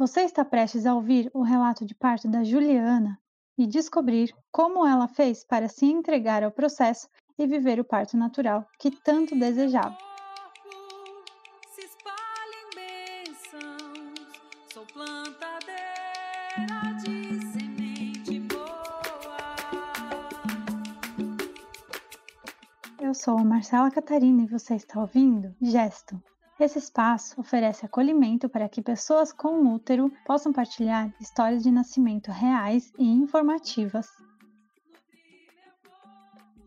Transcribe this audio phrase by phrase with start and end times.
[0.00, 3.20] Você está prestes a ouvir o relato de parto da Juliana
[3.58, 7.06] e descobrir como ela fez para se entregar ao processo
[7.38, 9.94] e viver o parto natural que tanto desejava.
[22.98, 26.18] Eu sou a Marcela Catarina e você está ouvindo Gesto.
[26.60, 32.92] Esse espaço oferece acolhimento para que pessoas com útero possam partilhar histórias de nascimento reais
[32.98, 34.06] e informativas.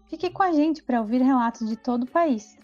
[0.08, 2.58] Fique com a gente para ouvir relatos de todo o país.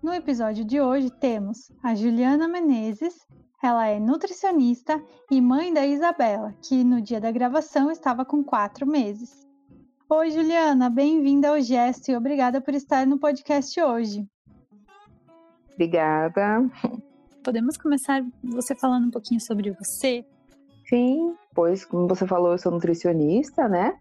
[0.00, 3.26] No episódio de hoje temos a Juliana Menezes.
[3.62, 8.86] Ela é nutricionista e mãe da Isabela, que no dia da gravação estava com quatro
[8.86, 9.46] meses.
[10.10, 14.28] Oi, Juliana, bem-vinda ao Gesto e obrigada por estar no podcast hoje.
[15.72, 16.70] Obrigada.
[17.42, 20.24] Podemos começar você falando um pouquinho sobre você?
[20.86, 23.98] Sim, pois, como você falou, eu sou nutricionista, né?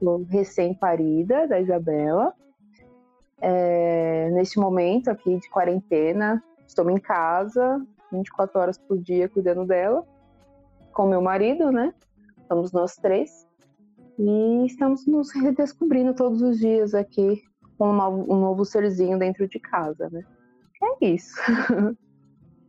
[0.00, 2.34] Sou recém-parida da Isabela.
[3.40, 7.80] É, neste momento aqui de quarentena, estou em casa,
[8.16, 10.04] 24 horas por dia cuidando dela,
[10.92, 11.92] com meu marido, né?
[12.48, 13.46] Somos nós três.
[14.18, 17.42] E estamos nos redescobrindo todos os dias aqui
[17.76, 20.22] com um novo, um novo serzinho dentro de casa, né?
[20.82, 21.34] É isso.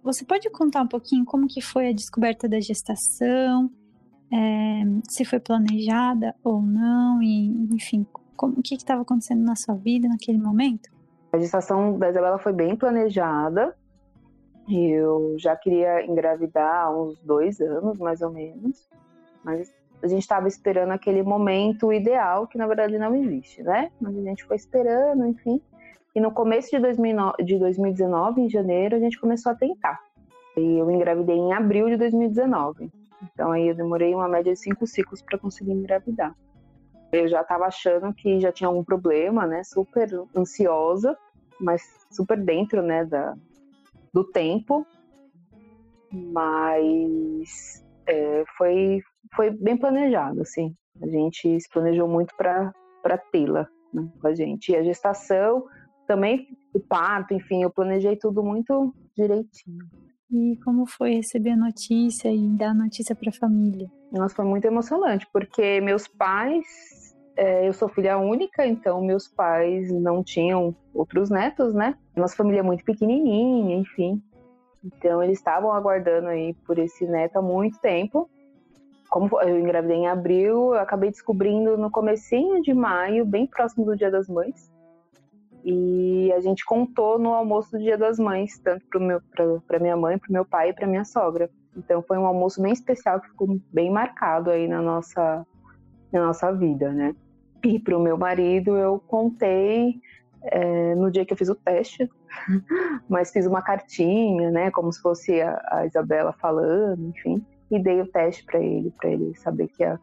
[0.03, 3.69] Você pode contar um pouquinho como que foi a descoberta da gestação,
[4.31, 9.75] é, se foi planejada ou não, e enfim, como, o que estava acontecendo na sua
[9.75, 10.89] vida naquele momento?
[11.31, 13.75] A gestação da Isabela foi bem planejada.
[14.69, 18.87] Eu já queria engravidar há uns dois anos, mais ou menos.
[19.43, 19.73] Mas
[20.03, 23.89] a gente estava esperando aquele momento ideal, que na verdade não existe, né?
[23.99, 25.61] Mas a gente foi esperando, enfim.
[26.13, 29.99] E no começo de, 2009, de 2019, em janeiro, a gente começou a tentar.
[30.57, 32.91] E eu engravidei em abril de 2019.
[33.23, 36.35] Então aí eu demorei uma média de cinco ciclos para conseguir engravidar.
[37.11, 39.63] Eu já estava achando que já tinha algum problema, né?
[39.63, 41.17] Super ansiosa,
[41.59, 43.35] mas super dentro, né, da,
[44.13, 44.85] do tempo.
[46.11, 49.01] Mas é, foi,
[49.35, 50.75] foi bem planejado, assim.
[51.01, 54.71] A gente se planejou muito para tê-la né, com a gente.
[54.71, 55.65] E a gestação,
[56.07, 59.85] também o parto, enfim, eu planejei tudo muito direitinho.
[60.29, 63.89] E como foi receber a notícia e dar a notícia para a família?
[64.11, 66.65] Nossa, foi muito emocionante, porque meus pais,
[67.37, 71.95] eu sou filha única, então meus pais não tinham outros netos, né?
[72.15, 74.21] Nossa família é muito pequenininha, enfim.
[74.83, 78.29] Então eles estavam aguardando aí por esse neto há muito tempo.
[79.09, 83.95] Como eu engravidei em abril, eu acabei descobrindo no comecinho de maio, bem próximo do
[83.95, 84.71] Dia das Mães.
[85.63, 88.85] E a gente contou no almoço do Dia das Mães, tanto
[89.67, 91.49] para minha mãe, para meu pai e para minha sogra.
[91.75, 95.45] Então foi um almoço bem especial que ficou bem marcado aí na nossa,
[96.11, 97.15] na nossa vida, né?
[97.63, 99.99] E para o meu marido eu contei
[100.43, 102.09] é, no dia que eu fiz o teste,
[103.09, 104.71] mas fiz uma cartinha, né?
[104.71, 109.09] Como se fosse a, a Isabela falando, enfim, e dei o teste para ele, para
[109.09, 109.99] ele saber que ia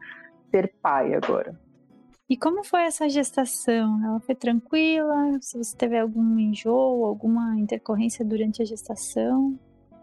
[0.51, 1.59] ser pai agora.
[2.27, 4.03] E como foi essa gestação?
[4.03, 5.37] Ela foi tranquila?
[5.41, 9.57] Se você teve algum enjoo, alguma intercorrência durante a gestação?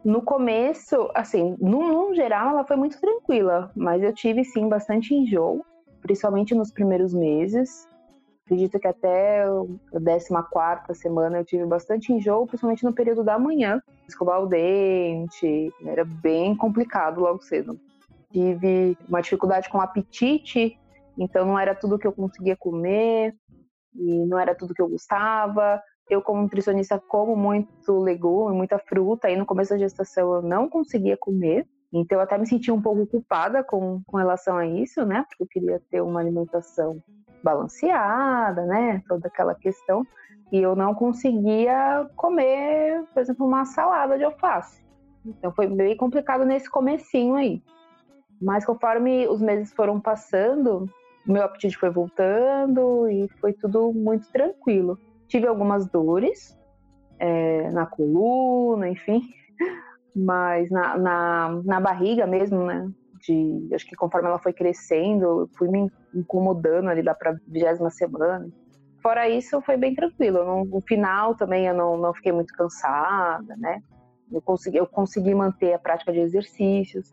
[0.04, 5.14] No começo, assim, no, no geral, ela foi muito tranquila, mas eu tive sim bastante
[5.14, 5.64] enjoo,
[6.02, 7.88] principalmente nos primeiros meses.
[8.44, 13.80] Acredito que até a 14 semana eu tive bastante enjoo, principalmente no período da manhã.
[14.06, 17.80] Escovar o dente, era bem complicado logo cedo.
[18.30, 20.78] Tive uma dificuldade com apetite
[21.18, 23.34] então não era tudo que eu conseguia comer
[23.94, 25.82] e não era tudo que eu gostava.
[26.08, 30.68] Eu como nutricionista como muito legume, muita fruta e no começo da gestação eu não
[30.68, 31.66] conseguia comer.
[31.92, 35.24] Então eu até me sentia um pouco culpada com, com relação a isso, né?
[35.28, 37.02] Porque eu queria ter uma alimentação
[37.42, 39.02] balanceada, né?
[39.06, 40.06] Toda aquela questão.
[40.50, 44.82] E eu não conseguia comer, por exemplo, uma salada de alface.
[45.24, 47.62] Então foi bem complicado nesse comecinho aí.
[48.40, 50.88] Mas conforme os meses foram passando,
[51.26, 54.98] meu apetite foi voltando e foi tudo muito tranquilo.
[55.28, 56.58] Tive algumas dores
[57.18, 59.22] é, na coluna, enfim,
[60.14, 62.90] mas na, na, na, barriga mesmo, né?
[63.26, 68.48] De, acho que conforme ela foi crescendo, fui me incomodando ali lá para vigésima semana.
[69.00, 70.44] Fora isso, foi bem tranquilo.
[70.44, 73.80] No, no final também eu não, não fiquei muito cansada, né?
[74.30, 77.12] Eu consegui, eu consegui manter a prática de exercícios,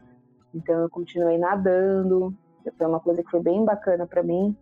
[0.53, 2.33] então eu continuei nadando,
[2.77, 4.55] foi uma coisa que foi bem bacana para mim.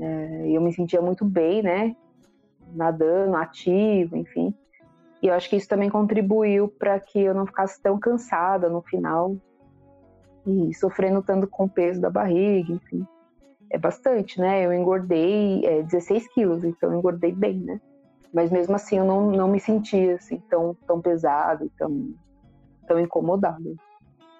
[0.00, 1.96] É, eu me sentia muito bem, né?
[2.72, 4.54] Nadando, ativo, enfim.
[5.22, 8.82] E eu acho que isso também contribuiu para que eu não ficasse tão cansada no
[8.82, 9.36] final
[10.44, 13.06] e sofrendo tanto com o peso da barriga, enfim.
[13.70, 14.66] É bastante, né?
[14.66, 17.80] Eu engordei é, 16 quilos, então eu engordei bem, né?
[18.34, 22.12] Mas mesmo assim eu não, não me sentia assim tão, tão pesado, tão,
[22.88, 23.76] tão incomodado.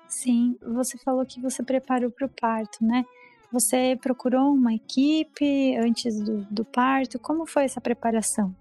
[0.08, 3.04] Sim, você falou que você preparou para o parto, né?
[3.52, 7.18] Você procurou uma equipe antes do, do parto?
[7.18, 8.54] Como foi essa preparação?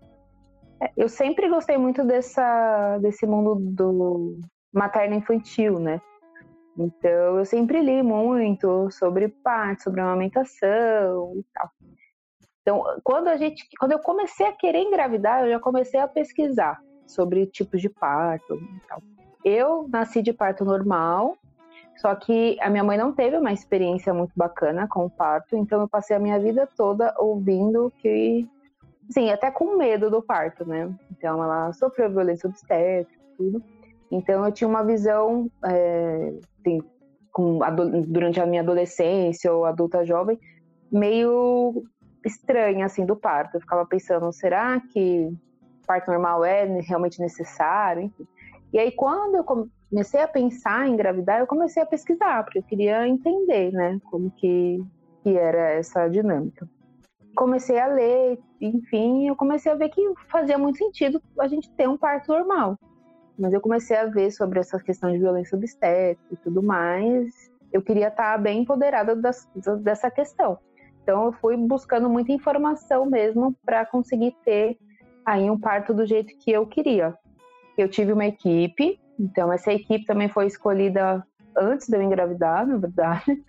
[0.98, 4.40] Eu sempre gostei muito dessa, desse mundo do
[4.74, 6.02] materno infantil, né?
[6.78, 11.70] Então eu sempre li muito sobre parto, sobre amamentação e tal.
[12.62, 16.80] Então, quando a gente, quando eu comecei a querer engravidar, eu já comecei a pesquisar
[17.08, 19.02] sobre tipos de parto e tal.
[19.44, 21.36] Eu nasci de parto normal,
[21.98, 25.82] só que a minha mãe não teve uma experiência muito bacana com o parto, então
[25.82, 28.48] eu passei a minha vida toda ouvindo que,
[29.12, 30.94] sim, até com medo do parto, né?
[31.12, 33.64] Então ela sofreu violência obstétrica, tudo.
[34.12, 36.82] Então eu tinha uma visão, é, assim,
[37.32, 37.60] com,
[38.08, 40.40] durante a minha adolescência ou adulta jovem,
[40.92, 41.84] meio
[42.26, 43.56] estranha assim do parto.
[43.56, 45.32] Eu ficava pensando, será que
[45.88, 48.12] parto normal é realmente necessário?
[48.74, 52.64] E aí quando eu comecei a pensar em engravidar, eu comecei a pesquisar, porque eu
[52.64, 54.82] queria entender, né, como que,
[55.24, 56.68] que era essa dinâmica.
[57.36, 61.88] Comecei a ler, enfim, eu comecei a ver que fazia muito sentido a gente ter
[61.88, 62.78] um parto normal.
[63.40, 67.34] Mas eu comecei a ver sobre essa questão de violência obstétrica e tudo mais.
[67.72, 69.50] Eu queria estar bem empoderada das,
[69.82, 70.58] dessa questão.
[71.02, 74.78] Então eu fui buscando muita informação mesmo para conseguir ter
[75.26, 77.16] aí um parto do jeito que eu queria.
[77.78, 81.24] Eu tive uma equipe então, essa equipe também foi escolhida
[81.56, 83.44] antes de eu engravidar, na verdade.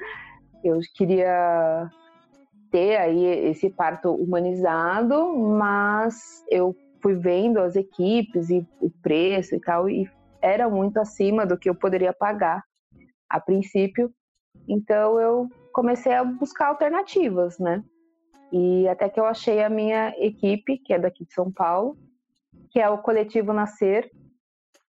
[0.62, 1.90] Eu queria
[2.72, 9.60] ter aí esse parto humanizado, mas eu fui vendo as equipes e o preço e
[9.60, 10.10] tal, e
[10.40, 12.64] era muito acima do que eu poderia pagar
[13.28, 14.10] a princípio.
[14.66, 17.84] Então eu comecei a buscar alternativas, né?
[18.50, 21.96] E até que eu achei a minha equipe, que é daqui de São Paulo,
[22.70, 24.10] que é o Coletivo Nascer,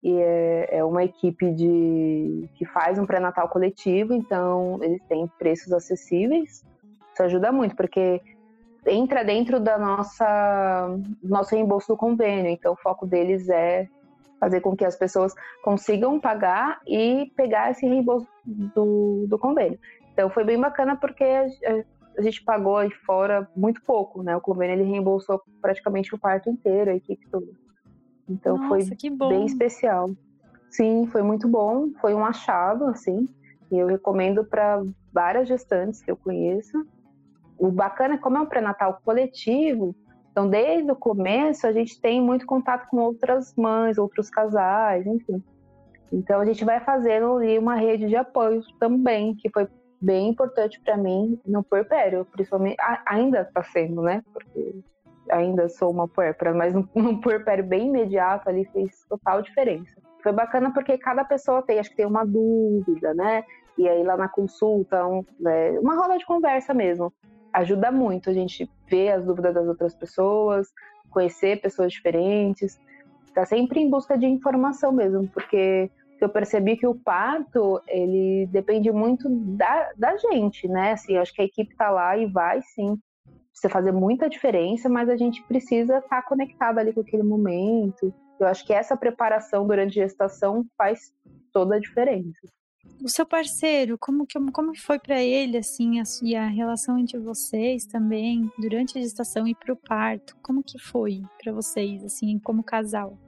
[0.02, 5.73] e é, é uma equipe de que faz um pré-natal coletivo, então eles têm preços
[5.73, 6.64] acessíveis.
[7.23, 8.21] Isso ajuda muito, porque
[8.87, 10.89] entra dentro da nossa
[11.23, 12.51] nosso reembolso do convênio.
[12.51, 13.89] Então o foco deles é
[14.41, 15.33] fazer com que as pessoas
[15.63, 19.79] consigam pagar e pegar esse reembolso do, do convênio.
[20.13, 21.47] Então foi bem bacana porque a,
[22.19, 24.37] a gente pagou aí fora muito pouco, né?
[24.37, 27.47] O convênio ele reembolsou praticamente o parto inteiro, a equipe toda.
[28.29, 30.11] Então Nossa, foi bem especial.
[30.71, 31.91] Sim, foi muito bom.
[32.01, 33.29] Foi um achado, assim.
[33.71, 34.83] E eu recomendo para
[35.13, 36.85] várias gestantes que eu conheço.
[37.62, 39.94] O bacana é como é um pré-natal coletivo,
[40.32, 45.41] então desde o começo a gente tem muito contato com outras mães, outros casais, enfim.
[46.12, 49.69] Então a gente vai fazendo ali uma rede de apoio também, que foi
[50.00, 52.75] bem importante para mim no puerpério, principalmente
[53.06, 54.25] ainda está sendo, né?
[54.32, 54.81] Porque
[55.31, 56.85] ainda sou uma puérpera, mas no
[57.23, 60.03] puerpério bem imediato ali fez total diferença.
[60.20, 63.44] Foi bacana porque cada pessoa tem, acho que tem uma dúvida, né?
[63.79, 67.12] E aí lá na consulta, um, é, uma roda de conversa mesmo.
[67.52, 70.68] Ajuda muito a gente ver as dúvidas das outras pessoas,
[71.11, 72.80] conhecer pessoas diferentes.
[73.35, 75.90] Tá sempre em busca de informação mesmo, porque
[76.21, 80.92] eu percebi que o parto, ele depende muito da, da gente, né?
[80.92, 82.99] Assim, acho que a equipe tá lá e vai sim
[83.52, 88.12] precisa fazer muita diferença, mas a gente precisa estar tá conectado ali com aquele momento.
[88.40, 91.14] Eu acho que essa preparação durante a gestação faz
[91.52, 92.49] toda a diferença.
[93.03, 97.19] O seu parceiro, como que como foi para ele assim a, e a relação entre
[97.19, 100.37] vocês também durante a gestação e para o parto?
[100.43, 103.19] Como que foi para vocês assim como casal?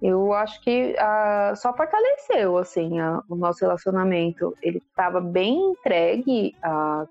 [0.00, 4.54] Eu acho que uh, só fortaleceu assim uh, o nosso relacionamento.
[4.60, 7.06] Ele estava bem entregue a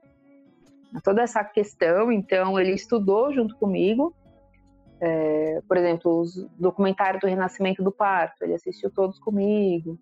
[1.00, 2.12] toda essa questão.
[2.12, 4.14] Então, ele estudou junto comigo.
[5.00, 9.98] É, por exemplo, os documentários do Renascimento do Parto, ele assistiu todos comigo.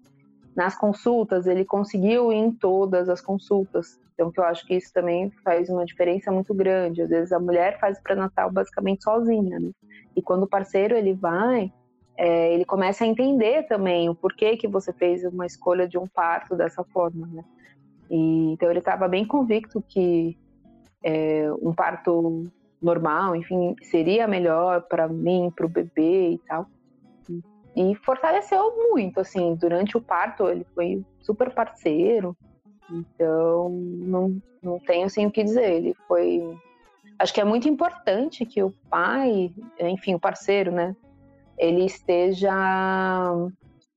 [0.60, 3.98] Nas consultas, ele conseguiu ir em todas as consultas.
[4.14, 7.02] Então, que eu acho que isso também faz uma diferença muito grande.
[7.02, 9.72] Às vezes, a mulher faz o pré-natal basicamente sozinha, né?
[10.18, 11.72] E quando o parceiro ele vai,
[12.18, 16.06] é, ele começa a entender também o porquê que você fez uma escolha de um
[16.06, 17.46] parto dessa forma, né?
[18.12, 20.38] E, então, ele estava bem convicto que
[21.02, 22.52] é, um parto
[22.82, 26.68] normal, enfim, seria melhor para mim, para o bebê e tal.
[27.76, 32.36] E fortaleceu muito, assim, durante o parto ele foi super parceiro,
[32.90, 36.42] então não, não tenho assim o que dizer, ele foi
[37.20, 40.96] acho que é muito importante que o pai, enfim, o parceiro, né,
[41.58, 42.54] ele esteja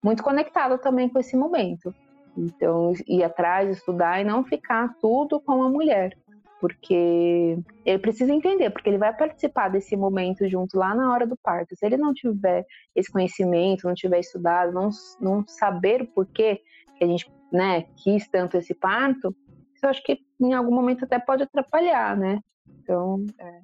[0.02, 1.95] muito conectado também com esse momento.
[2.37, 6.17] Então, ir atrás, estudar e não ficar tudo com a mulher.
[6.62, 11.37] Porque ele precisa entender, porque ele vai participar desse momento junto lá na hora do
[11.37, 11.75] parto.
[11.75, 12.64] Se ele não tiver
[12.95, 14.88] esse conhecimento, não tiver estudado, não,
[15.21, 16.62] não saber porquê
[16.97, 19.35] que a gente né, quis tanto esse parto,
[19.83, 22.38] eu acho que em algum momento até pode atrapalhar, né?
[22.78, 23.61] Então, é,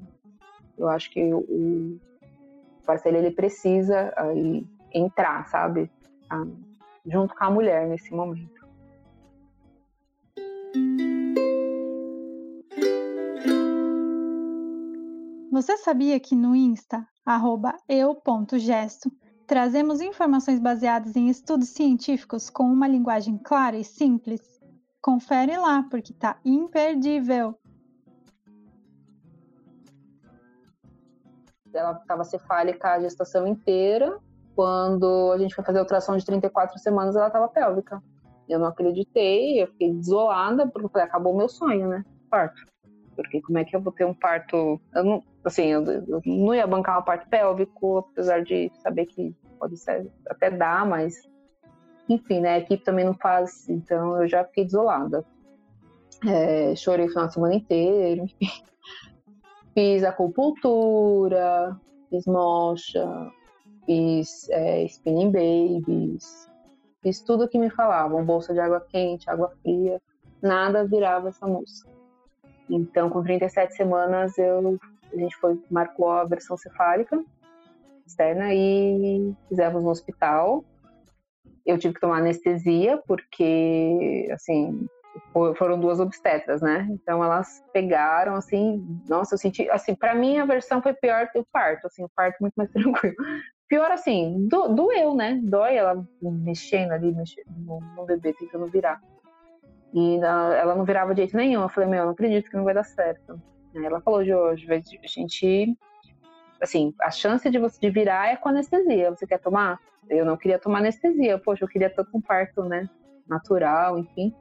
[0.76, 2.00] eu acho que o
[2.85, 5.88] parceiro ele precisa aí, entrar, sabe?
[6.28, 6.45] Ah,
[7.07, 8.59] junto com a mulher nesse momento.
[15.50, 17.07] Você sabia que no Insta,
[17.88, 19.11] eu.gesto,
[19.47, 24.43] trazemos informações baseadas em estudos científicos com uma linguagem clara e simples?
[25.00, 27.59] Confere lá, porque tá imperdível!
[31.73, 34.19] Ela estava cefálica a gestação inteira.
[34.55, 38.02] Quando a gente foi fazer a ultrassom de 34 semanas, ela estava pélvica.
[38.47, 42.05] Eu não acreditei, eu fiquei desolada, porque acabou meu sonho, né?
[42.28, 42.67] Parto.
[43.17, 44.81] Porque como é que eu vou ter um parto.
[44.95, 49.35] Eu não, assim, eu, eu não ia bancar um parto pélvico, apesar de saber que
[49.59, 51.14] pode ser, até dar, mas.
[52.09, 52.55] Enfim, né?
[52.55, 55.25] A equipe também não faz, então eu já fiquei desolada.
[56.26, 58.49] É, chorei o final de semana inteiro, enfim.
[59.75, 61.78] Fiz acupuntura,
[62.11, 63.31] fiz mocha,
[63.87, 66.50] fiz é, spinning babies,
[67.00, 70.02] fiz tudo que me falavam, bolsa de água quente, água fria,
[70.43, 71.87] nada virava essa moça.
[72.69, 74.78] Então, com 37 semanas, eu,
[75.12, 77.23] a gente foi, marcou a versão cefálica
[78.07, 80.65] externa e fizemos no hospital.
[81.65, 84.88] Eu tive que tomar anestesia, porque, assim,
[85.57, 86.87] foram duas obstetras, né?
[86.91, 91.38] Então elas pegaram assim, nossa, eu senti, assim, para mim a versão foi pior que
[91.38, 93.17] o parto, assim, o parto muito mais tranquilo.
[93.69, 95.38] Pior assim, do, doeu, né?
[95.43, 99.00] Dói ela mexendo ali, mexendo no, no bebê, tentando virar.
[99.93, 101.62] E na, ela não virava de jeito nenhum.
[101.62, 103.41] Eu falei, meu, eu não acredito que não vai dar certo.
[103.75, 104.33] Ela falou hoje,
[104.71, 105.77] a gente,
[106.61, 109.11] assim, a chance de você de virar é com anestesia.
[109.11, 109.79] Você quer tomar?
[110.09, 111.39] Eu não queria tomar anestesia.
[111.39, 112.89] Poxa, eu queria tanto um parto, né?
[113.29, 114.35] Natural, enfim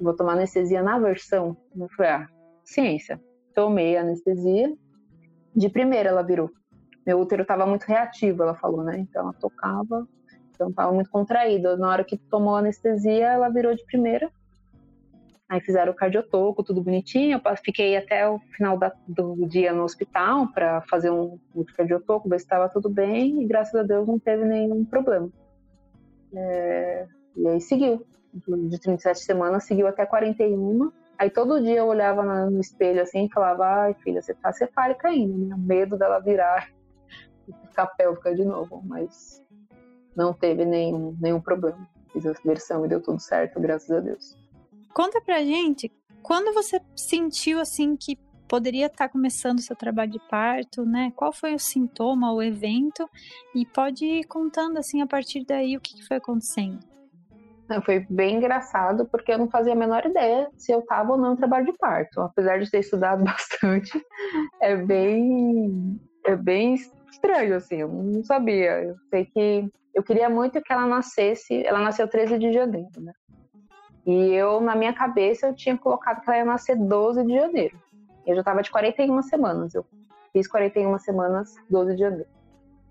[0.00, 1.56] vou tomar anestesia na versão.
[1.76, 2.28] Eu falei, ah,
[2.64, 3.20] ciência.
[3.54, 4.72] Tomei anestesia.
[5.54, 6.50] De primeira ela virou.
[7.06, 8.98] Meu útero estava muito reativo, ela falou, né?
[8.98, 10.08] Então ela tocava,
[10.50, 11.76] então estava muito contraído.
[11.76, 14.30] Na hora que tomou anestesia, ela virou de primeira.
[15.48, 17.40] Aí fizeram o cardiotoco, tudo bonitinho.
[17.44, 22.28] Eu fiquei até o final da, do dia no hospital para fazer um, um cardiotoco,
[22.28, 23.42] ver se estava tudo bem.
[23.42, 25.30] E graças a Deus não teve nenhum problema.
[26.34, 28.06] É, e aí seguiu
[28.68, 30.90] de 37 semanas, seguiu até 41.
[31.18, 35.08] Aí todo dia eu olhava no espelho assim e falava, ai filha, você tá cefálica
[35.08, 35.54] ainda, né?
[35.56, 36.68] Medo dela virar
[37.46, 39.42] e ficar pélvica de novo, mas
[40.16, 41.88] não teve nenhum, nenhum problema.
[42.12, 44.43] Fiz a versão e deu tudo certo, graças a Deus.
[44.94, 45.90] Conta pra gente,
[46.22, 48.16] quando você sentiu assim que
[48.48, 51.12] poderia estar tá começando o seu trabalho de parto, né?
[51.16, 53.10] Qual foi o sintoma, o evento?
[53.56, 56.78] E pode ir contando assim a partir daí o que foi acontecendo.
[57.84, 61.32] Foi bem engraçado, porque eu não fazia a menor ideia se eu estava ou não
[61.32, 62.20] em trabalho de parto.
[62.20, 64.00] Apesar de ter estudado bastante,
[64.60, 66.74] é bem, é bem
[67.10, 68.84] estranho, assim, eu não sabia.
[68.84, 73.12] Eu sei que eu queria muito que ela nascesse, ela nasceu 13 de janeiro, né?
[74.06, 77.78] E eu, na minha cabeça, eu tinha colocado que ela ia nascer 12 de janeiro.
[78.26, 79.84] Eu já estava de 41 semanas, eu
[80.32, 82.28] fiz 41 semanas, 12 de janeiro.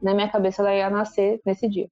[0.01, 1.89] Na minha cabeça, ela ia nascer nesse dia.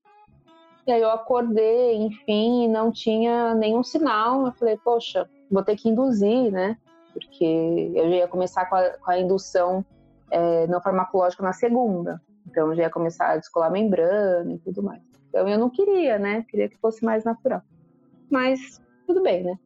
[0.86, 4.48] E aí eu acordei, enfim, e não tinha nenhum sinal.
[4.48, 6.78] Eu falei, poxa, vou ter que induzir, né?
[7.14, 9.86] Porque eu já ia começar com a, com a indução
[10.32, 12.22] é, não farmacológica na segunda.
[12.48, 15.02] Então eu já ia começar a descolar a membrana e tudo mais.
[15.30, 16.44] Então eu não queria, né?
[16.50, 17.62] Queria que fosse mais natural.
[18.30, 19.60] Mas tudo bem, né?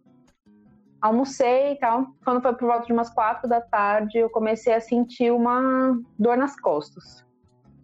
[0.99, 2.07] Almocei e tal.
[2.23, 6.35] Quando foi por volta de umas quatro da tarde, eu comecei a sentir uma dor
[6.35, 7.23] nas costas.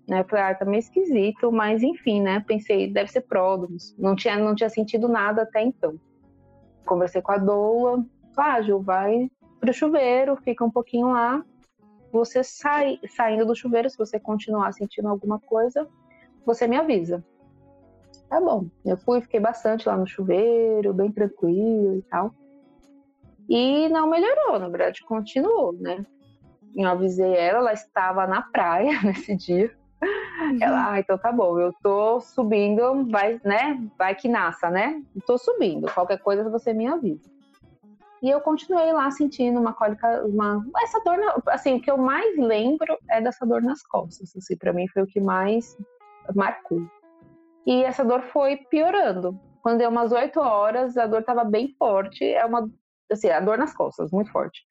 [0.09, 0.21] Né?
[0.21, 2.43] Eu falei, ah, tá meio esquisito, mas enfim, né?
[2.47, 3.95] Pensei, deve ser pródromos.
[3.97, 5.99] Não tinha, não tinha sentido nada até então.
[6.85, 8.03] Conversei com a doula,
[8.35, 11.45] ah, Ju, vai pro chuveiro, fica um pouquinho lá.
[12.11, 15.87] Você sai, saindo do chuveiro, se você continuar sentindo alguma coisa,
[16.43, 17.23] você me avisa.
[18.31, 18.67] Tá bom.
[18.85, 22.33] Eu fui, fiquei bastante lá no chuveiro, bem tranquilo e tal.
[23.49, 26.05] E não melhorou, na verdade, continuou, né?
[26.73, 29.69] Eu avisei ela, ela estava na praia nesse dia.
[30.01, 30.57] Uhum.
[30.61, 33.85] Ela, ah, então tá bom, eu tô subindo, vai, né?
[33.97, 35.03] Vai que nasça, né?
[35.27, 35.91] tô subindo.
[35.91, 37.29] Qualquer coisa você me avisa.
[38.23, 41.97] E eu continuei lá sentindo uma cólica, uma essa dor, na, assim, o que eu
[41.97, 45.77] mais lembro é dessa dor nas costas, assim, para mim foi o que mais
[46.33, 46.81] marcou.
[47.65, 49.39] E essa dor foi piorando.
[49.61, 52.69] Quando deu umas 8 horas, a dor tava bem forte, é uma
[53.11, 54.61] assim, a dor nas costas, muito forte.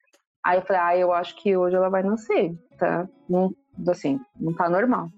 [0.43, 3.07] Aí eu falei: "Ah, eu acho que hoje ela vai nascer", tá?
[3.29, 3.53] Não,
[3.87, 5.09] assim, não tá normal.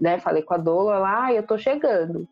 [0.00, 0.18] Né?
[0.20, 2.28] Falei com a doula lá, e eu tô chegando.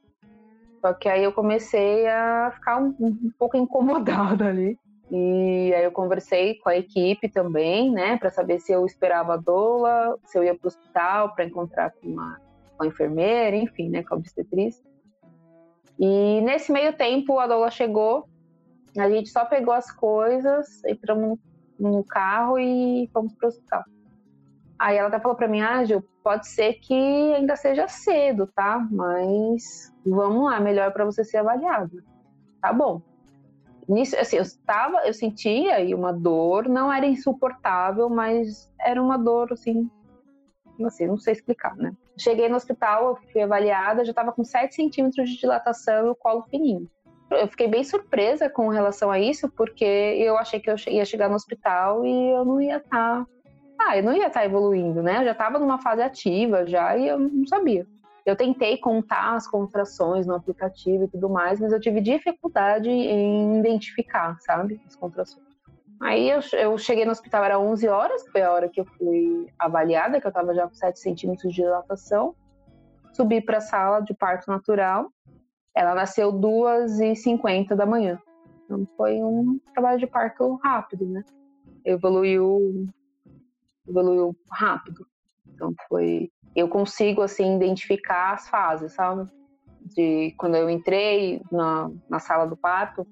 [0.81, 4.79] Só que aí eu comecei a ficar um, um pouco incomodada ali.
[5.11, 9.37] E aí eu conversei com a equipe também, né, para saber se eu esperava a
[9.37, 12.41] doula, se eu ia para o hospital para encontrar com, uma,
[12.77, 14.83] com a enfermeira, enfim, né, com a obstetriz.
[15.99, 18.29] E nesse meio tempo a doula chegou,
[18.99, 21.39] a gente só pegou as coisas, entramos
[21.79, 23.85] no carro e fomos para o hospital.
[24.79, 26.95] Aí ela até falou para mim, ah, Gil, pode ser que
[27.35, 28.87] ainda seja cedo, tá?
[28.91, 32.03] Mas vamos lá, melhor para você ser avaliado.
[32.61, 33.01] Tá bom
[33.89, 39.17] nisso, assim, eu estava, eu sentia aí uma dor, não era insuportável, mas era uma
[39.17, 39.91] dor, assim,
[40.83, 41.93] assim, não sei explicar, né?
[42.19, 46.15] Cheguei no hospital, eu fui avaliada, já estava com 7 centímetros de dilatação e o
[46.15, 46.89] colo fininho.
[47.31, 51.29] Eu fiquei bem surpresa com relação a isso, porque eu achei que eu ia chegar
[51.29, 53.25] no hospital e eu não ia estar.
[53.25, 53.27] Tá...
[53.81, 55.21] Ah, eu não ia estar tá evoluindo, né?
[55.21, 57.87] Eu já estava numa fase ativa já e eu não sabia.
[58.25, 63.59] Eu tentei contar as contrações no aplicativo e tudo mais, mas eu tive dificuldade em
[63.59, 65.54] identificar, sabe, as contrações.
[66.01, 69.47] Aí eu, eu cheguei no hospital, era 11 horas, foi a hora que eu fui
[69.59, 72.35] avaliada, que eu estava já com 7 centímetros de dilatação.
[73.13, 75.09] Subi para a sala de parto natural.
[75.75, 78.21] Ela nasceu 2h50 da manhã.
[78.65, 81.23] Então foi um trabalho de parto rápido, né?
[81.85, 82.89] Evoluiu,
[83.89, 85.07] evoluiu rápido.
[85.47, 89.29] Então foi eu consigo assim identificar as fases, sabe?
[89.81, 93.07] De quando eu entrei na, na sala do parto,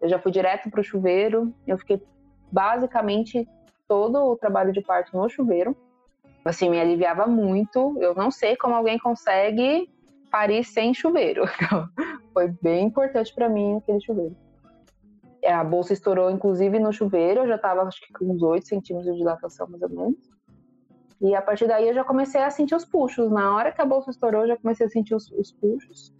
[0.00, 2.00] eu já fui direto para o chuveiro, eu fiquei
[2.50, 3.48] basicamente
[3.88, 5.76] todo o trabalho de parto no chuveiro.
[6.44, 7.96] Assim, me aliviava muito.
[8.00, 9.90] Eu não sei como alguém consegue
[10.30, 11.44] parir sem chuveiro.
[12.32, 14.36] Foi bem importante para mim aquele chuveiro.
[15.46, 17.40] A bolsa estourou, inclusive, no chuveiro.
[17.40, 20.34] Eu já estava, acho que, com uns 8 centímetros de dilatação, mais ou menos.
[21.20, 23.30] E a partir daí eu já comecei a sentir os puxos.
[23.30, 26.12] Na hora que a bolsa estourou, eu já comecei a sentir os, os puxos.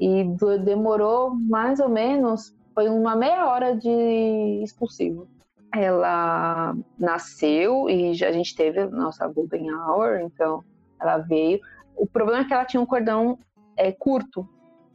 [0.00, 0.24] E
[0.64, 5.28] demorou mais ou menos, foi uma meia hora de expulsivo.
[5.76, 10.62] Ela nasceu e já a gente teve nossa golden hour, então
[11.00, 11.60] ela veio.
[11.96, 13.38] O problema é que ela tinha um cordão
[13.76, 14.48] é, curto,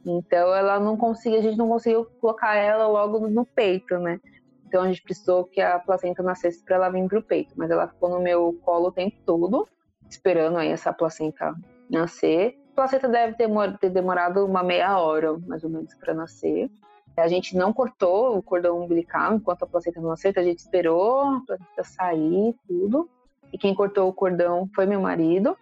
[0.04, 4.18] então ela não conseguia, a gente não conseguiu colocar ela logo no peito, né?
[4.66, 7.70] Então a gente precisou que a placenta nascesse para ela vir para o peito, mas
[7.70, 9.68] ela ficou no meu colo o tempo todo,
[10.08, 11.54] esperando aí essa placenta
[11.90, 12.56] nascer.
[12.72, 16.70] A placenta deve ter demorado uma meia hora, mais ou menos, para nascer.
[17.20, 21.20] A gente não cortou o cordão umbilical enquanto a placenta não então a gente esperou
[21.20, 23.08] a placenta sair, tudo.
[23.52, 25.56] E quem cortou o cordão foi meu marido.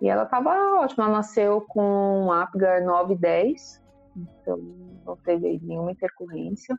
[0.00, 3.82] E ela estava ótima, ela nasceu com Apgar 9 e 10,
[4.16, 4.58] então
[5.06, 6.76] não teve nenhuma intercorrência.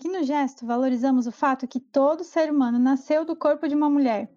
[0.00, 3.90] Aqui no gesto, valorizamos o fato que todo ser humano nasceu do corpo de uma
[3.90, 4.32] mulher.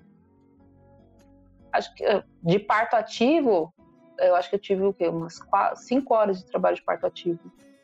[1.72, 3.74] Acho que eh, de parto ativo,
[4.22, 5.08] eu acho que eu tive o quê?
[5.08, 7.40] Umas quatro, cinco horas de trabalho de parto ativo.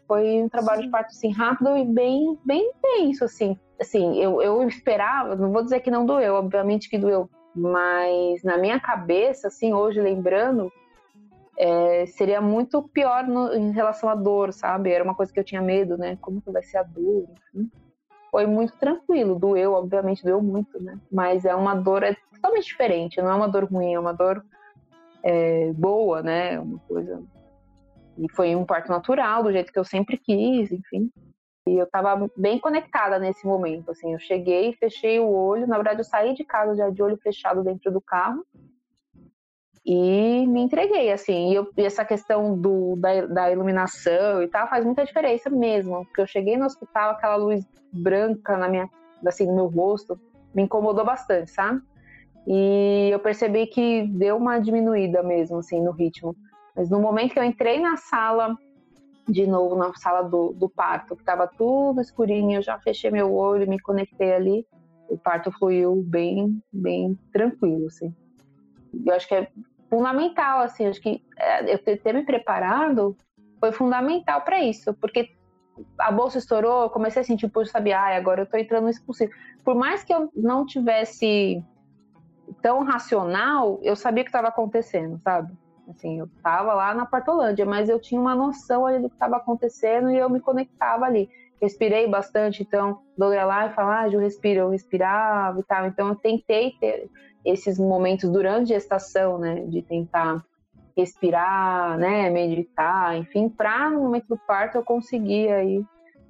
[0.08, 0.86] Foi um trabalho Sim.
[0.86, 3.58] de parto assim rápido e bem, bem intenso assim.
[3.80, 8.58] Assim, eu, eu esperava, não vou dizer que não doeu, obviamente que doeu, mas na
[8.58, 10.72] minha cabeça, assim, hoje lembrando,
[11.58, 14.92] é, seria muito pior no, em relação à dor, sabe?
[14.92, 16.18] Era uma coisa que eu tinha medo, né?
[16.22, 17.70] Como que vai ser a dor, enfim.
[18.32, 21.00] Foi muito tranquilo, doeu, obviamente doeu muito, né?
[21.12, 24.46] Mas é uma dor é totalmente diferente, não é uma dor ruim, é uma dor
[25.28, 26.58] é, boa, né?
[26.58, 27.22] Uma coisa.
[28.18, 31.12] E foi um parto natural, do jeito que eu sempre quis, enfim.
[31.68, 34.14] E eu estava bem conectada nesse momento, assim.
[34.14, 35.68] Eu cheguei, fechei o olho.
[35.68, 38.42] Na verdade, eu saí de casa já de olho fechado dentro do carro.
[39.86, 41.52] e me entreguei, assim.
[41.52, 46.06] E, eu, e essa questão do, da, da, iluminação e tal faz muita diferença mesmo.
[46.06, 48.90] Porque eu cheguei no hospital, aquela luz branca na minha,
[49.26, 50.18] assim, no meu rosto,
[50.56, 51.82] me incomodou bastante, sabe?
[52.48, 56.34] E eu percebi que deu uma diminuída mesmo, assim, no ritmo.
[56.74, 58.56] Mas no momento que eu entrei na sala,
[59.28, 63.34] de novo na sala do, do parto, que estava tudo escurinho, eu já fechei meu
[63.34, 64.66] olho, me conectei ali,
[65.10, 68.16] o parto fluiu bem, bem tranquilo, assim.
[69.06, 69.50] Eu acho que é
[69.90, 73.18] fundamental, assim, acho que é, eu ter, me preparado
[73.60, 75.32] foi fundamental para isso, porque
[76.00, 78.90] a bolsa estourou, eu comecei a sentir, por saber, ah, agora eu tô entrando no
[78.90, 79.32] expulsivo.
[79.66, 81.62] Por mais que eu não tivesse
[82.62, 85.54] tão racional, eu sabia o que estava acontecendo, sabe?
[85.90, 89.38] Assim, eu estava lá na Partolândia, mas eu tinha uma noção ali do que estava
[89.38, 91.30] acontecendo e eu me conectava ali.
[91.62, 95.88] Respirei bastante, então, eu ia lá e falava, ah, eu respiro, eu respirava e tal.
[95.88, 97.10] Então, eu tentei ter
[97.46, 100.44] esses momentos durante a gestação, né, de tentar
[100.96, 105.78] respirar, né, meditar, enfim, para no momento do parto eu conseguir aí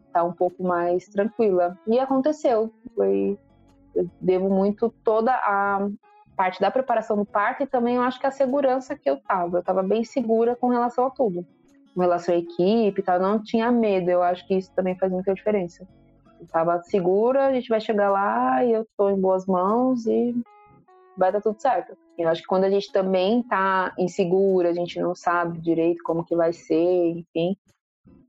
[0.05, 1.77] estar tá um pouco mais tranquila.
[1.87, 3.37] E aconteceu, foi
[3.95, 5.89] eu devo muito toda a
[6.37, 9.57] parte da preparação do parto e também eu acho que a segurança que eu tava.
[9.57, 11.45] Eu tava bem segura com relação a tudo.
[11.93, 14.09] Com relação à equipe e tal, não tinha medo.
[14.11, 15.87] Eu acho que isso também faz muita diferença.
[16.39, 20.35] Eu tava segura, a gente vai chegar lá e eu tô em boas mãos e
[21.17, 21.97] vai dar tudo certo.
[22.15, 26.23] Eu acho que quando a gente também tá insegura, a gente não sabe direito como
[26.23, 27.57] que vai ser, enfim,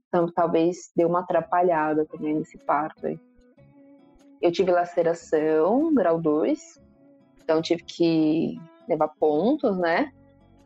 [0.09, 3.21] então talvez dê uma atrapalhada também nesse parto aí.
[4.41, 6.81] Eu tive laceração, grau 2,
[7.49, 10.13] então tive que levar pontos, né?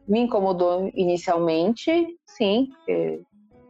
[0.08, 2.72] Me incomodou inicialmente, sim,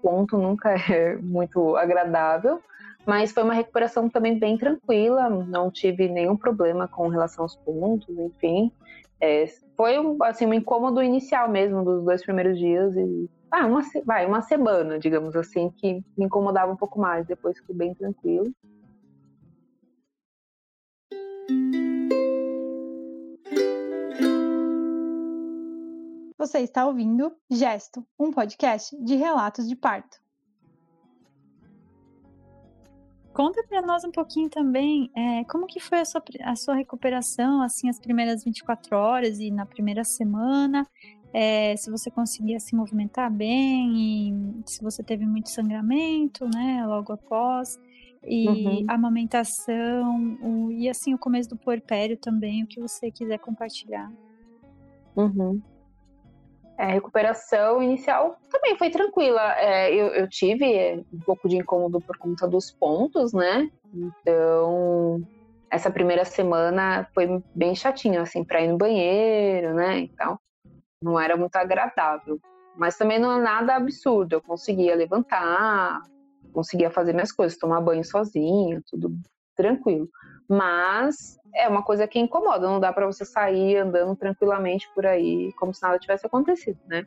[0.01, 2.59] ponto nunca é muito agradável,
[3.05, 8.09] mas foi uma recuperação também bem tranquila, não tive nenhum problema com relação aos pontos,
[8.19, 8.73] enfim.
[9.21, 9.45] É,
[9.77, 14.41] foi assim, um incômodo inicial mesmo dos dois primeiros dias e ah, uma, vai, uma
[14.41, 18.51] semana, digamos assim, que me incomodava um pouco mais, depois ficou bem tranquilo.
[26.43, 30.21] Você está ouvindo Gesto, um podcast de relatos de parto.
[33.33, 37.63] Conta para nós um pouquinho também é, como que foi a sua, a sua recuperação,
[37.63, 40.85] assim, as primeiras 24 horas e na primeira semana,
[41.33, 47.13] é, se você conseguia se movimentar bem e se você teve muito sangramento, né, logo
[47.13, 47.79] após,
[48.25, 48.85] e uhum.
[48.89, 54.13] amamentação, o, e assim, o começo do puerpério também, o que você quiser compartilhar.
[55.15, 55.63] Uhum.
[56.79, 59.55] É, a recuperação inicial também foi tranquila.
[59.59, 63.71] É, eu, eu, tive um pouco de incômodo por conta dos pontos, né?
[63.95, 65.23] Então,
[65.71, 70.01] essa primeira semana foi bem chatinho, assim, para ir no banheiro, né?
[70.01, 70.39] Então,
[71.03, 72.41] não era muito agradável.
[72.77, 74.35] Mas também não é nada absurdo.
[74.35, 76.01] Eu conseguia levantar,
[76.53, 79.15] conseguia fazer minhas coisas, tomar banho sozinha, tudo
[79.57, 80.09] tranquilo.
[80.49, 85.53] Mas é uma coisa que incomoda, não dá para você sair andando tranquilamente por aí
[85.55, 87.07] como se nada tivesse acontecido, né?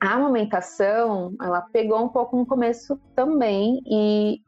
[0.00, 4.40] A amamentação, ela pegou um pouco no começo também e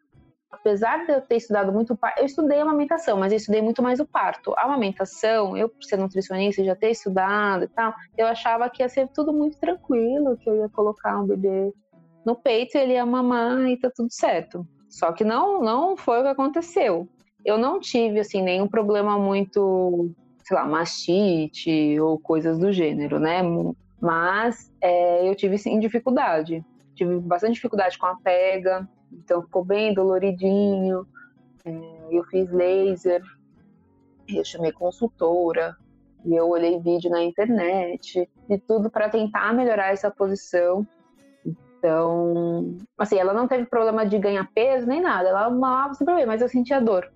[0.51, 4.01] apesar de eu ter estudado muito parto, eu estudei amamentação, mas eu estudei muito mais
[4.01, 4.53] o parto.
[4.57, 8.89] A amamentação, eu por ser nutricionista já ter estudado e tal, eu achava que ia
[8.89, 11.73] ser tudo muito tranquilo, que eu ia colocar um bebê
[12.25, 14.67] no peito, ele ia mamar e tá tudo certo.
[14.89, 17.09] Só que não, não foi o que aconteceu
[17.45, 20.11] eu não tive, assim, nenhum problema muito,
[20.45, 23.41] sei lá, mastite ou coisas do gênero, né?
[24.01, 26.65] Mas é, eu tive, sim, dificuldade.
[26.95, 31.07] Tive bastante dificuldade com a pega, então ficou bem doloridinho.
[31.65, 31.71] É,
[32.11, 33.23] eu fiz laser,
[34.29, 35.77] eu chamei consultora,
[36.25, 40.87] e eu olhei vídeo na internet, e tudo para tentar melhorar essa posição.
[41.45, 46.33] Então, assim, ela não teve problema de ganhar peso nem nada, ela mamava sem problema,
[46.33, 47.13] mas eu sentia dor.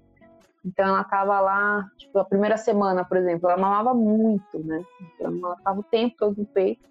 [0.65, 4.83] Então ela tava lá, tipo, a primeira semana, por exemplo, ela mamava muito, né?
[5.01, 6.89] Então ela tava o tempo todo no peito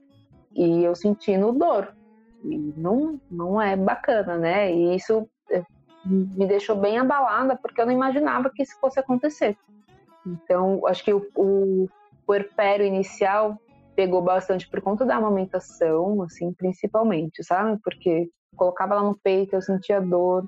[0.55, 1.93] e eu sentindo dor.
[2.43, 4.73] E não, não é bacana, né?
[4.73, 5.63] E isso eh,
[6.05, 9.57] me deixou bem abalada porque eu não imaginava que isso fosse acontecer.
[10.25, 11.89] Então, acho que o, o
[12.25, 13.57] puerpério inicial
[13.95, 17.79] pegou bastante por conta da amamentação, assim, principalmente, sabe?
[17.83, 20.47] Porque colocava ela no peito, eu sentia dor,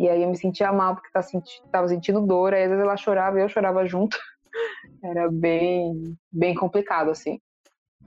[0.00, 2.82] e aí eu me sentia mal porque tava, senti tava sentindo dor, aí às vezes
[2.82, 4.16] ela chorava e eu chorava junto.
[5.04, 7.38] Era bem, bem complicado, assim.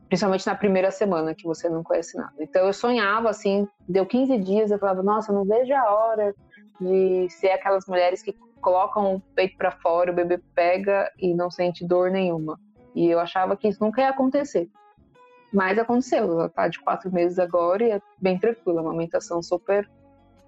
[0.08, 2.34] Principalmente na primeira semana que você não conhece nada.
[2.40, 6.34] Então eu sonhava, assim, deu 15 dias, eu falava, nossa, não vejo a hora
[6.82, 11.52] de ser aquelas mulheres que colocam o peito para fora, o bebê pega e não
[11.52, 12.60] sente dor nenhuma.
[12.96, 14.68] E eu achava que isso nunca ia acontecer.
[15.54, 19.88] Mas aconteceu, ela tá de quatro meses agora e é bem tranquila, a amamentação super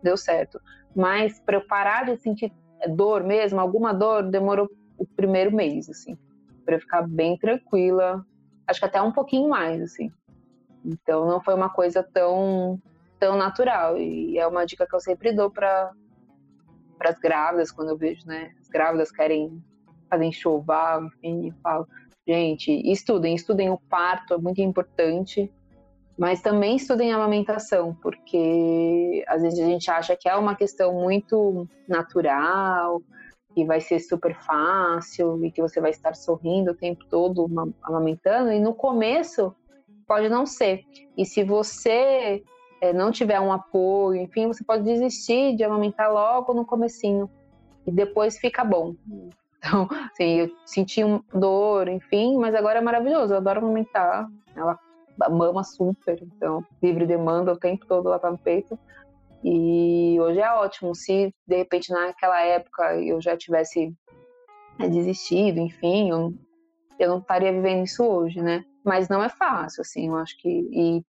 [0.01, 0.59] deu certo.
[0.95, 2.51] Mas para eu parar de sentir
[2.89, 6.17] dor mesmo, alguma dor, demorou o primeiro mês, assim,
[6.63, 8.25] para eu ficar bem tranquila.
[8.65, 10.11] Acho que até um pouquinho mais, assim.
[10.83, 12.79] Então não foi uma coisa tão
[13.19, 15.91] tão natural e é uma dica que eu sempre dou para
[16.97, 18.53] para as grávidas quando eu vejo, né?
[18.59, 19.61] As grávidas querem
[20.09, 21.87] fazer enxoval, enfim, falo,
[22.27, 25.51] gente, estudem, estudem o parto, é muito importante,
[26.17, 31.67] mas também estudem amamentação, porque às vezes a gente acha que é uma questão muito
[31.87, 33.01] natural,
[33.53, 37.47] que vai ser super fácil e que você vai estar sorrindo o tempo todo
[37.83, 39.53] amamentando, e no começo
[40.07, 40.83] pode não ser.
[41.17, 42.43] E se você
[42.81, 47.29] é, não tiver um apoio, enfim, você pode desistir de amamentar logo no comecinho
[47.87, 48.95] e depois fica bom.
[49.57, 54.27] Então, assim, eu senti um dor, enfim, mas agora é maravilhoso, eu adoro amamentar.
[54.55, 54.77] Ela
[55.29, 58.77] mama super, então, livre demanda o tempo todo lá tá no peito.
[59.43, 60.95] E hoje é ótimo.
[60.95, 63.93] Se de repente naquela época eu já tivesse
[64.79, 66.33] é, desistido, enfim, eu,
[66.99, 68.65] eu não estaria vivendo isso hoje, né?
[68.83, 70.49] Mas não é fácil, assim, eu acho que.
[70.49, 71.05] E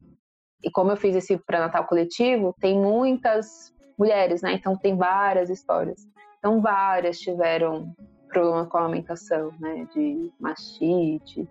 [0.62, 4.55] e como eu fiz esse pré-natal coletivo, tem muitas mulheres, né?
[4.55, 6.07] Então tem várias histórias.
[6.38, 7.95] Então várias tiveram
[8.29, 9.87] problema com a alimentação, né?
[9.95, 11.49] De mastite,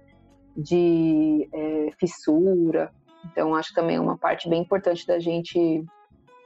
[0.55, 2.91] de é, fissura.
[3.25, 5.83] Então acho também uma parte bem importante da gente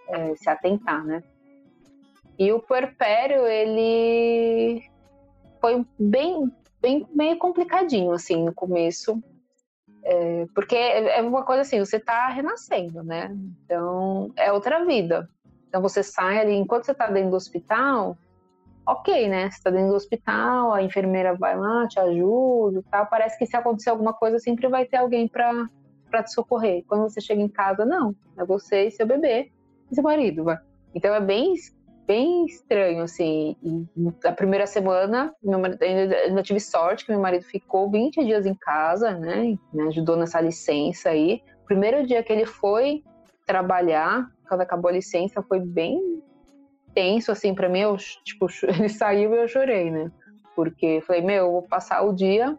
[0.07, 1.23] é, se atentar, né?
[2.37, 4.81] E o puerpério, ele
[5.59, 6.49] foi bem,
[6.81, 9.21] bem meio complicadinho, assim, no começo.
[10.03, 13.35] É, porque é, é uma coisa assim, você está renascendo, né?
[13.65, 15.29] Então, é outra vida.
[15.67, 18.17] Então, você sai ali, enquanto você está dentro do hospital,
[18.91, 19.49] ok, né?
[19.49, 23.05] Você está dentro do hospital, a enfermeira vai lá, te ajuda tal.
[23.07, 26.83] Parece que se acontecer alguma coisa, sempre vai ter alguém para te socorrer.
[26.87, 28.15] Quando você chega em casa, não.
[28.37, 29.51] É você e seu bebê
[29.91, 30.57] e seu marido, vai.
[30.93, 31.53] Então, é bem
[32.07, 33.55] bem estranho, assim.
[33.63, 33.87] E
[34.27, 38.55] a primeira semana, meu marido, ainda, tive sorte que meu marido ficou 20 dias em
[38.55, 39.55] casa, né?
[39.71, 41.43] Me ajudou nessa licença aí.
[41.67, 43.03] Primeiro dia que ele foi
[43.45, 46.23] trabalhar, quando acabou a licença, foi bem
[46.93, 47.79] tenso, assim, para mim.
[47.79, 50.11] Eu, tipo, ele saiu e eu chorei, né?
[50.55, 52.57] Porque falei, meu, eu vou passar o dia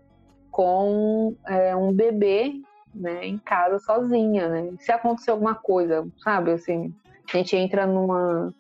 [0.51, 2.55] com é, um bebê,
[2.95, 4.73] né, em casa sozinha, né?
[4.81, 6.93] Se acontecer alguma coisa, sabe, assim,
[7.33, 8.53] a gente entra numa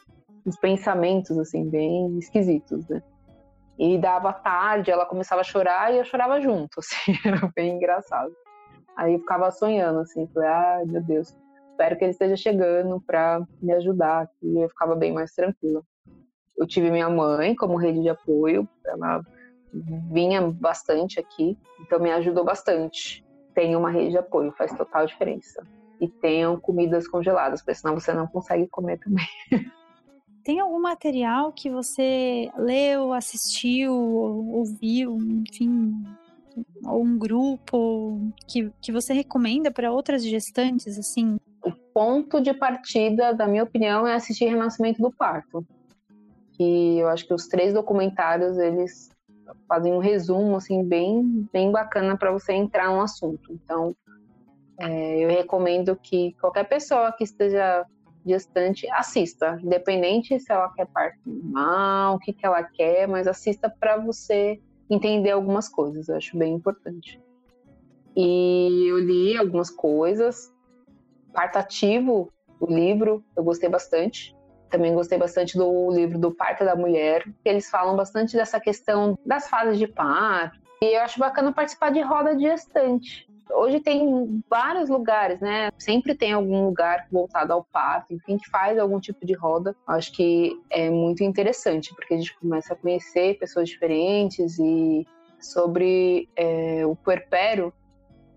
[0.46, 3.02] uns pensamentos, assim, bem esquisitos, né?
[3.78, 8.32] E dava tarde, ela começava a chorar e eu chorava junto, assim, era bem engraçado.
[8.96, 11.34] Aí eu ficava sonhando, assim, falei, ai meu Deus,
[11.80, 15.82] espero que ele esteja chegando para me ajudar, e eu ficava bem mais tranquila.
[16.56, 19.22] Eu tive minha mãe como rede de apoio, ela
[20.12, 23.24] vinha bastante aqui, então me ajudou bastante.
[23.54, 25.66] Tem uma rede de apoio, faz total diferença.
[25.98, 29.26] E tenham comidas congeladas, porque senão você não consegue comer também.
[30.42, 35.92] Tem algum material que você leu, assistiu, ouviu, enfim,
[36.82, 41.38] ou um grupo que, que você recomenda para outras gestantes, assim?
[41.92, 45.66] Ponto de partida, da minha opinião, é assistir Renascimento do Parto.
[46.52, 49.10] Que eu acho que os três documentários, eles
[49.68, 53.52] fazem um resumo, assim, bem, bem bacana para você entrar no assunto.
[53.52, 53.94] Então,
[54.78, 57.84] é, eu recomendo que qualquer pessoa que esteja
[58.24, 63.72] gestante, assista, independente se ela quer parto normal, o que, que ela quer, mas assista
[63.80, 67.20] para você entender algumas coisas, eu acho bem importante.
[68.16, 70.52] E eu li algumas coisas,
[71.32, 74.36] Parto Ativo, o livro, eu gostei bastante.
[74.68, 79.18] Também gostei bastante do livro do Parto da Mulher, que eles falam bastante dessa questão
[79.26, 80.60] das fases de parto.
[80.82, 83.28] E eu acho bacana participar de roda de gestante.
[83.52, 85.70] Hoje tem vários lugares, né?
[85.76, 89.74] Sempre tem algum lugar voltado ao parto, enfim, que faz algum tipo de roda.
[89.86, 95.06] Acho que é muito interessante, porque a gente começa a conhecer pessoas diferentes e
[95.40, 97.72] sobre é, o puerpério.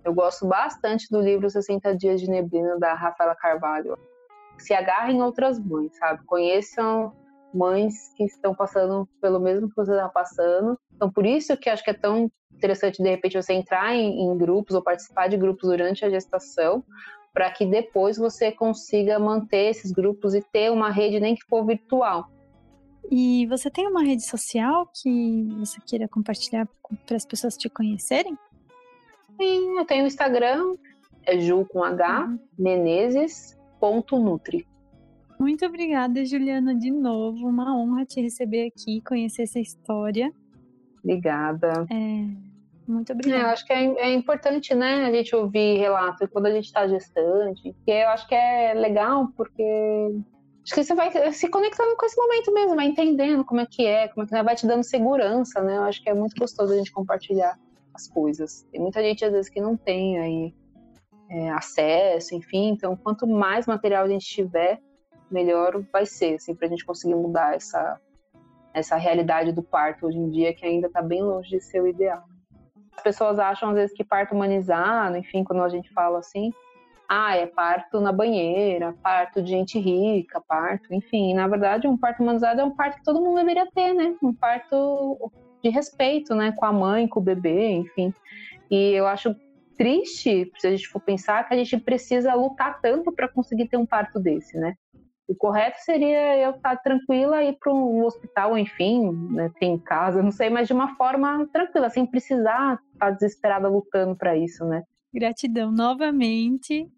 [0.03, 3.97] Eu gosto bastante do livro 60 Dias de Neblina, da Rafaela Carvalho.
[4.57, 6.23] Se agarrem outras mães, sabe?
[6.25, 7.13] Conheçam
[7.53, 10.77] mães que estão passando pelo mesmo que você está passando.
[10.95, 14.37] Então, por isso que acho que é tão interessante, de repente, você entrar em, em
[14.37, 16.83] grupos ou participar de grupos durante a gestação,
[17.33, 21.65] para que depois você consiga manter esses grupos e ter uma rede, nem que for
[21.65, 22.29] virtual.
[23.11, 26.67] E você tem uma rede social que você queira compartilhar
[27.05, 28.37] para as pessoas te conhecerem?
[29.39, 30.75] Sim, eu tenho o Instagram,
[31.25, 32.39] é Ju com H, uhum.
[32.57, 34.67] Menezes.nutri.
[35.39, 37.47] Muito obrigada, Juliana, de novo.
[37.47, 40.31] Uma honra te receber aqui, conhecer essa história.
[41.03, 41.85] Obrigada.
[41.91, 42.25] É,
[42.87, 43.51] Muito É, eu obrigada.
[43.51, 47.73] acho que é, é importante, né, a gente ouvir relatos quando a gente está gestante,
[47.85, 49.63] que eu acho que é legal porque
[50.63, 53.85] acho que você vai se conectando com esse momento mesmo, vai entendendo como é que
[53.85, 55.77] é, como é que vai te dando segurança, né?
[55.77, 57.57] Eu acho que é muito gostoso a gente compartilhar
[57.93, 58.63] as coisas.
[58.71, 60.55] Tem muita gente às vezes que não tem aí
[61.29, 64.79] é, acesso, enfim, então quanto mais material a gente tiver,
[65.31, 67.99] melhor vai ser, assim, pra gente conseguir mudar essa
[68.73, 71.87] essa realidade do parto hoje em dia que ainda está bem longe de ser o
[71.87, 72.23] ideal.
[72.97, 76.51] As pessoas acham às vezes que parto humanizado, enfim, quando a gente fala assim,
[77.07, 81.33] ah, é parto na banheira, parto de gente rica, parto, enfim.
[81.33, 84.15] Na verdade, um parto humanizado é um parto que todo mundo deveria ter, né?
[84.21, 85.31] Um parto
[85.63, 86.51] de respeito, né?
[86.51, 88.13] Com a mãe, com o bebê, enfim.
[88.69, 89.35] E eu acho
[89.77, 93.77] triste, se a gente for pensar, que a gente precisa lutar tanto para conseguir ter
[93.77, 94.75] um parto desse, né?
[95.27, 99.79] O correto seria eu estar tranquila e ir para um hospital, enfim, né, ter em
[99.79, 104.65] casa, não sei, mas de uma forma tranquila, sem precisar estar desesperada lutando para isso,
[104.65, 104.83] né?
[105.13, 106.91] Gratidão novamente.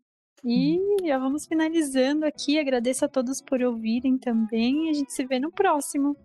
[0.43, 2.60] E já vamos finalizando aqui.
[2.60, 4.88] Agradeço a todos por ouvirem também.
[4.88, 6.15] E a gente se vê no próximo.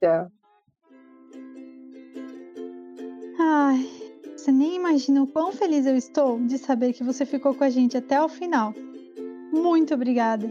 [0.00, 0.30] Tchau.
[3.46, 3.86] Ai,
[4.34, 7.68] você nem imagina o quão feliz eu estou de saber que você ficou com a
[7.68, 8.72] gente até o final.
[9.52, 10.50] Muito obrigada.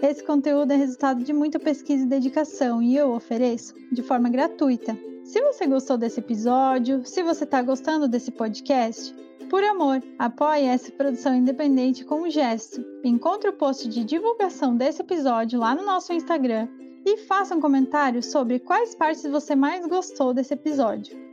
[0.00, 4.98] Esse conteúdo é resultado de muita pesquisa e dedicação e eu ofereço de forma gratuita.
[5.24, 9.14] Se você gostou desse episódio, se você está gostando desse podcast,
[9.50, 12.82] por amor, apoie essa produção independente com um gesto.
[13.04, 16.66] Encontre o post de divulgação desse episódio lá no nosso Instagram
[17.04, 21.25] e faça um comentário sobre quais partes você mais gostou desse episódio.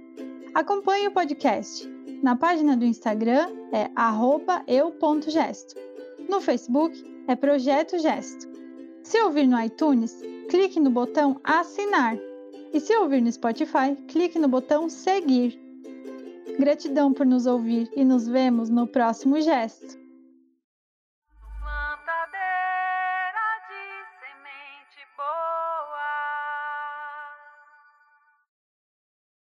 [0.56, 1.89] Acompanhe o podcast.
[2.22, 3.89] Na página do Instagram é
[4.68, 5.74] eu.gesto.
[6.30, 8.48] No Facebook é Projeto Gesto.
[9.02, 12.20] Se ouvir no iTunes, clique no botão assinar.
[12.72, 15.60] E se ouvir no Spotify, clique no botão seguir.
[16.60, 20.03] Gratidão por nos ouvir e nos vemos no próximo gesto.